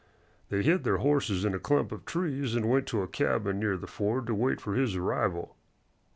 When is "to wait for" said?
4.25-4.73